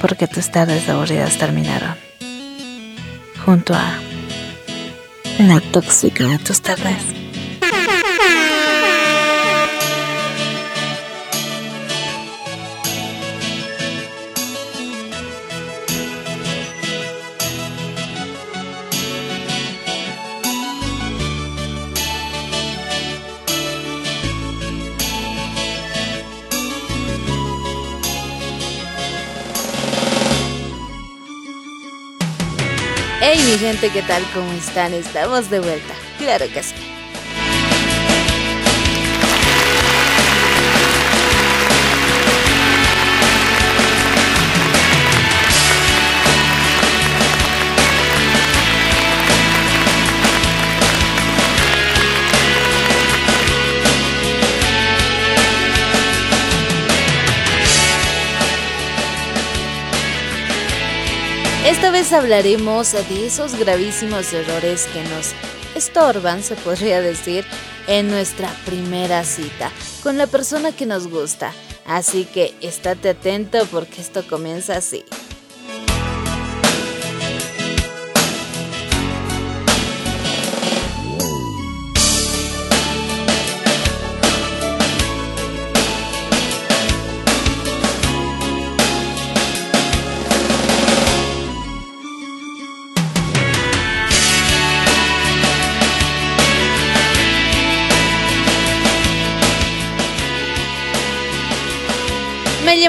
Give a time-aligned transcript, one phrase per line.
[0.00, 1.96] porque tus tardes aburridas terminaron.
[3.44, 3.98] Junto a
[5.38, 7.17] la tóxica de tus tardes.
[33.30, 34.22] Hey mi gente, ¿qué tal?
[34.32, 34.94] ¿Cómo están?
[34.94, 35.92] Estamos de vuelta.
[36.16, 36.87] Claro que sí.
[62.10, 65.34] Hablaremos de esos gravísimos errores que nos
[65.76, 67.44] estorban, se podría decir,
[67.86, 69.70] en nuestra primera cita
[70.02, 71.52] con la persona que nos gusta.
[71.86, 75.04] Así que estate atento porque esto comienza así.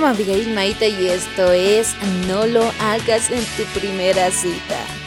[0.10, 1.96] Abigail Maita y esto es
[2.28, 4.98] No lo hagas en tu primera cita.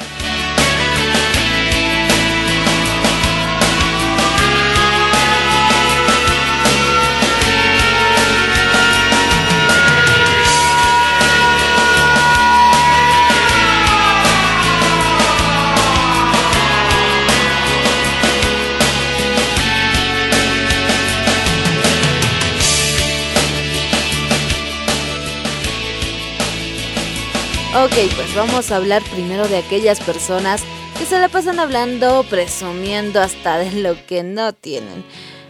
[27.74, 30.62] Ok, pues vamos a hablar primero de aquellas personas
[30.98, 35.06] que se la pasan hablando, presumiendo hasta de lo que no tienen.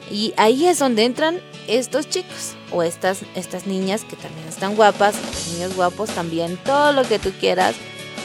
[0.08, 5.16] Y ahí es donde entran estos chicos o estas, estas niñas que también están guapas,
[5.52, 7.74] niños guapos también, todo lo que tú quieras,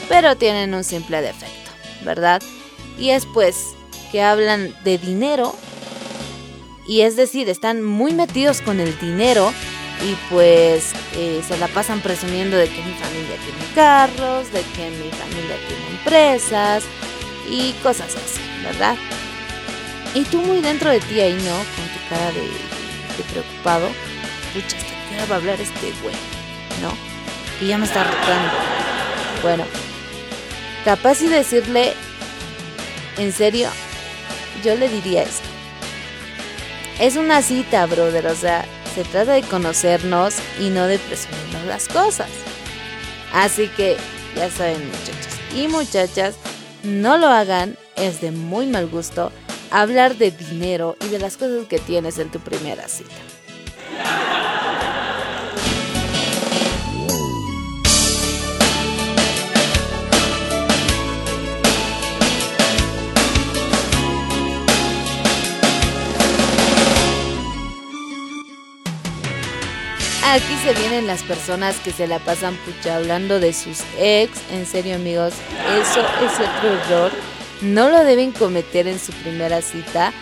[0.08, 1.70] pero tienen un simple defecto,
[2.04, 2.40] ¿verdad?
[3.00, 3.56] Y es pues
[4.12, 5.56] que hablan de dinero
[6.86, 9.52] y es decir, están muy metidos con el dinero
[10.02, 14.90] y pues eh, se la pasan presumiendo de que mi familia tiene carros, de que
[14.90, 16.84] mi familia tiene empresas
[17.50, 18.96] y cosas así, ¿verdad?
[20.14, 21.56] Y tú muy dentro de ti ahí, ¿no?
[21.56, 23.88] Con tu cara de, preocupado.
[24.54, 26.14] Pucha, ¿hasta qué va a hablar este güey?
[26.80, 26.92] ¿No?
[27.58, 28.52] Que ya me está rotando.
[29.42, 29.64] Bueno,
[30.84, 31.94] capaz y decirle,
[33.18, 33.68] en serio,
[34.64, 35.48] yo le diría esto.
[36.98, 38.64] Es una cita, brother, o sea,
[38.98, 42.26] se trata de conocernos y no de presumirnos las cosas.
[43.32, 43.96] Así que
[44.34, 46.34] ya saben muchachos y muchachas,
[46.82, 49.30] no lo hagan, es de muy mal gusto
[49.70, 53.14] hablar de dinero y de las cosas que tienes en tu primera cita.
[70.74, 74.38] Vienen las personas que se la pasan pucha hablando de sus ex.
[74.52, 75.34] En serio, amigos,
[75.80, 77.12] eso es otro error.
[77.60, 80.12] No lo deben cometer en su primera cita.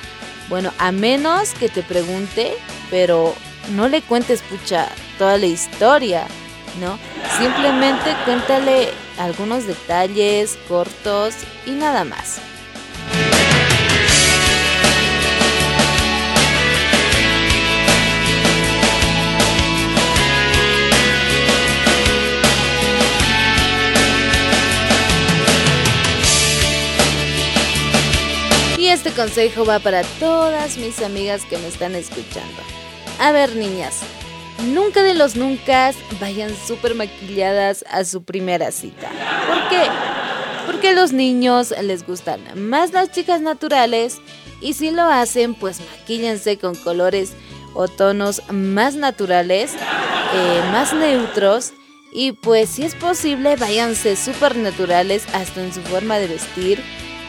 [0.49, 2.55] Bueno, a menos que te pregunte,
[2.91, 3.35] pero
[3.75, 6.27] no le cuentes pucha toda la historia,
[6.81, 6.99] ¿no?
[7.39, 11.35] Simplemente cuéntale algunos detalles cortos
[11.67, 12.41] y nada más.
[29.07, 32.61] Este consejo va para todas mis amigas que me están escuchando.
[33.21, 34.01] A ver, niñas,
[34.75, 39.09] nunca de los nunca vayan súper maquilladas a su primera cita.
[39.47, 39.83] ¿Por qué?
[40.67, 44.19] Porque a los niños les gustan más las chicas naturales
[44.61, 47.35] y si lo hacen, pues maquíllense con colores
[47.75, 51.73] o tonos más naturales, eh, más neutros
[52.13, 56.83] y pues si es posible, váyanse súper naturales hasta en su forma de vestir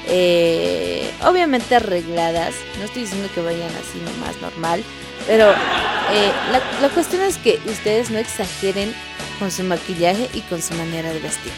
[0.08, 2.56] eh, obviamente arregladas.
[2.80, 4.84] No estoy diciendo que vayan así nomás normal,
[5.26, 8.94] Pero eh, la, la cuestión es que ustedes no exageren
[9.40, 11.52] con su maquillaje y con su manera de vestir.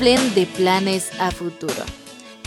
[0.00, 1.84] Hablen de planes a futuro,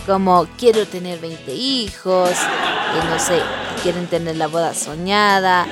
[0.08, 3.44] como quiero tener 20 hijos, y no sé,
[3.84, 5.68] quieren tener la boda soñada.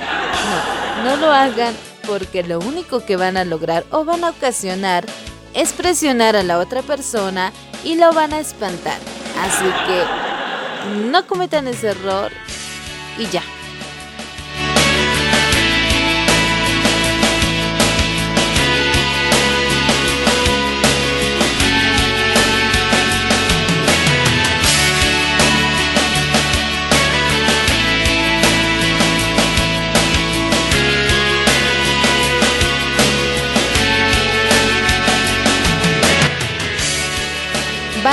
[1.03, 1.73] No, no lo hagan
[2.05, 5.07] porque lo único que van a lograr o van a ocasionar
[5.55, 7.51] es presionar a la otra persona
[7.83, 8.99] y lo van a espantar.
[9.39, 12.31] Así que no cometan ese error
[13.17, 13.41] y ya.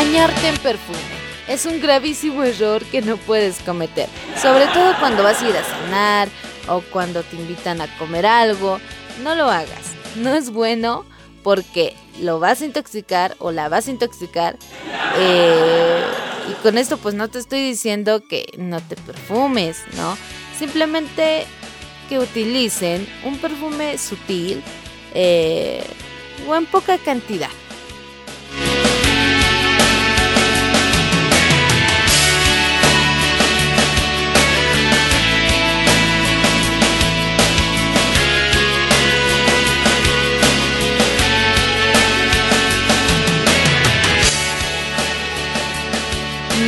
[0.09, 0.99] Bañarte en perfume
[1.49, 4.09] es un gravísimo error que no puedes cometer,
[4.41, 6.29] sobre todo cuando vas a ir a cenar
[6.67, 8.81] o cuando te invitan a comer algo.
[9.23, 11.05] No lo hagas, no es bueno
[11.43, 14.57] porque lo vas a intoxicar o la vas a intoxicar.
[15.19, 16.03] Eh,
[16.51, 20.17] y con esto pues no te estoy diciendo que no te perfumes, ¿no?
[20.59, 21.45] Simplemente
[22.09, 24.63] que utilicen un perfume sutil
[25.13, 25.85] eh,
[26.49, 27.51] o en poca cantidad.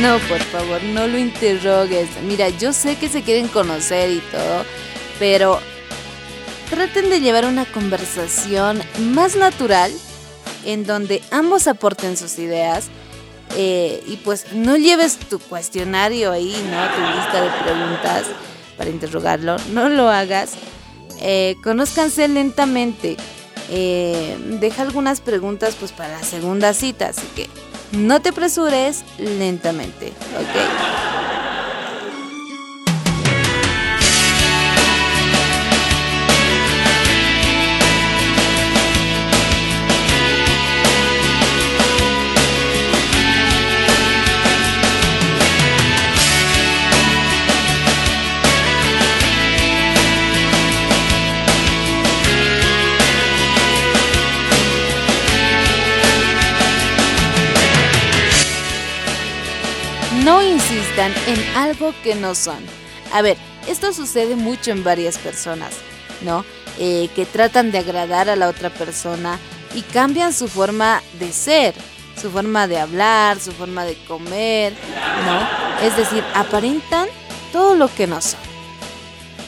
[0.01, 2.09] No, por favor, no lo interrogues.
[2.23, 4.65] Mira, yo sé que se quieren conocer y todo,
[5.19, 5.59] pero
[6.71, 8.81] traten de llevar una conversación
[9.11, 9.91] más natural
[10.65, 12.87] en donde ambos aporten sus ideas
[13.55, 16.95] eh, y pues no lleves tu cuestionario ahí, ¿no?
[16.95, 18.25] Tu lista de preguntas
[18.77, 20.53] para interrogarlo, no lo hagas.
[21.19, 23.17] Eh, conózcanse lentamente.
[23.69, 27.49] Eh, deja algunas preguntas pues para la segunda cita, así que
[27.91, 31.10] no te apresures lentamente, ¿ok?
[61.31, 62.59] En algo que no son.
[63.13, 63.37] A ver,
[63.67, 65.73] esto sucede mucho en varias personas,
[66.21, 66.45] ¿no?
[66.79, 69.39] Eh, que tratan de agradar a la otra persona
[69.75, 71.73] y cambian su forma de ser,
[72.19, 74.73] su forma de hablar, su forma de comer,
[75.25, 75.85] ¿no?
[75.85, 77.07] Es decir, aparentan
[77.51, 78.39] todo lo que no son.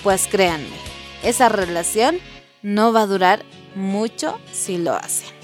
[0.04, 0.68] Pues créanme,
[1.24, 2.20] esa relación
[2.62, 3.44] no va a durar
[3.76, 5.43] mucho si lo hacen.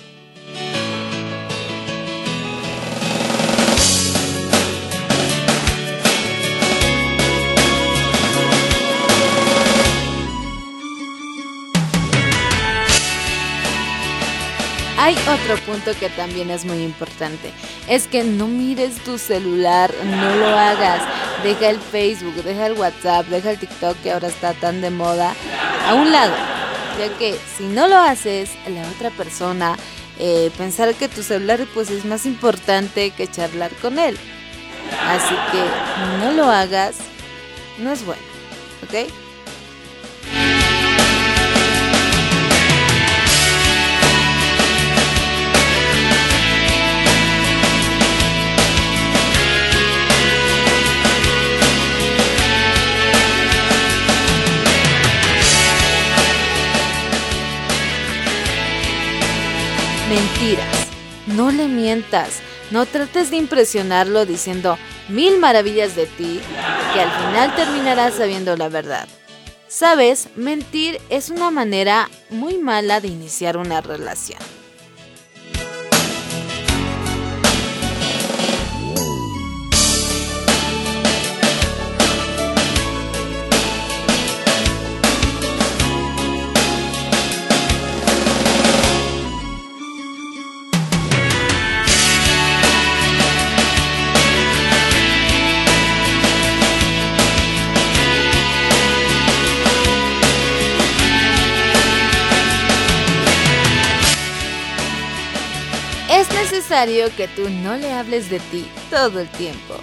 [15.02, 17.54] Hay otro punto que también es muy importante.
[17.88, 21.02] Es que no mires tu celular, no lo hagas.
[21.42, 25.34] Deja el Facebook, deja el WhatsApp, deja el TikTok que ahora está tan de moda
[25.88, 26.34] a un lado.
[27.00, 29.78] Ya que si no lo haces, la otra persona
[30.20, 34.18] eh, pensar que tu celular pues es más importante que charlar con él.
[35.08, 35.64] Así que
[36.26, 36.98] no lo hagas,
[37.78, 38.22] no es bueno,
[38.84, 39.10] ¿ok?
[60.20, 60.88] Mentiras.
[61.28, 62.42] No le mientas.
[62.72, 66.42] No trates de impresionarlo diciendo mil maravillas de ti,
[66.94, 69.08] que al final terminarás sabiendo la verdad.
[69.70, 74.59] Sabes, mentir es una manera muy mala de iniciar una relación.
[106.70, 109.76] Necesario que tú no le hables de ti todo el tiempo.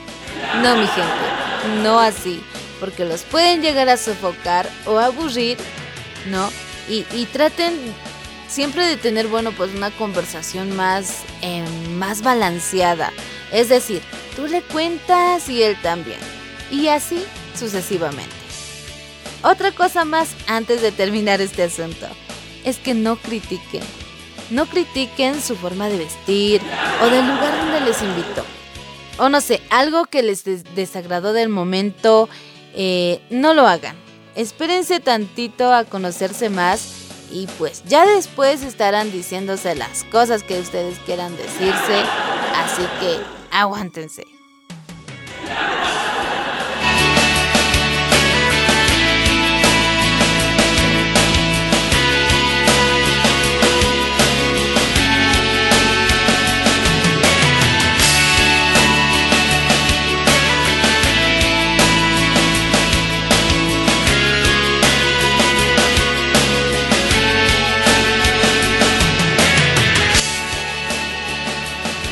[0.62, 2.40] No, mi gente, no así,
[2.78, 5.58] porque los pueden llegar a sofocar o aburrir,
[6.26, 6.48] ¿no?
[6.88, 7.02] Y,
[7.32, 7.74] traten
[8.46, 13.12] siempre de tener, bueno, pues una conversación más, em, más balanceada.
[13.50, 14.00] Es decir,
[14.36, 16.20] tú le cuentas y él también.
[16.70, 17.24] Y así
[17.58, 18.30] sucesivamente.
[19.42, 22.06] Otra cosa más antes de terminar este asunto
[22.64, 23.82] es que no critiquen.
[24.50, 26.60] No critiquen su forma de vestir
[27.02, 28.44] o del lugar donde les invitó.
[29.18, 32.28] O no sé, algo que les desagradó del momento,
[32.74, 33.96] eh, no lo hagan.
[34.34, 40.98] Espérense tantito a conocerse más y pues ya después estarán diciéndose las cosas que ustedes
[41.00, 42.04] quieran decirse.
[42.54, 43.18] Así que
[43.50, 44.24] aguántense.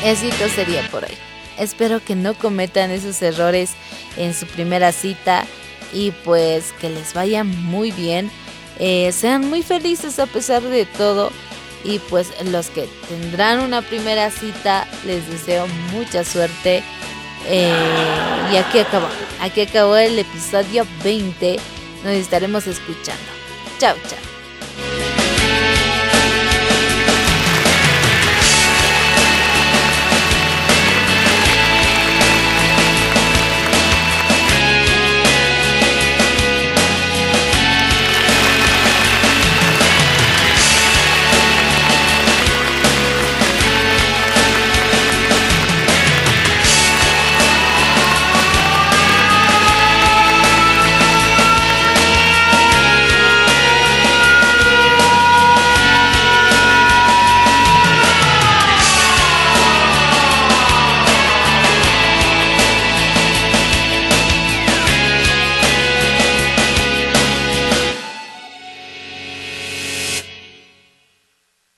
[0.05, 1.17] Esito sería por hoy.
[1.57, 3.71] Espero que no cometan esos errores
[4.17, 5.47] en su primera cita
[5.91, 8.29] y pues que les vaya muy bien.
[8.77, 11.31] Eh, sean muy felices a pesar de todo.
[11.83, 16.83] Y pues los que tendrán una primera cita, les deseo mucha suerte.
[17.47, 17.73] Eh,
[18.53, 19.07] y aquí acabó.
[19.41, 21.57] Aquí acabó el episodio 20.
[22.03, 23.23] Nos estaremos escuchando.
[23.79, 24.34] Chao, chao.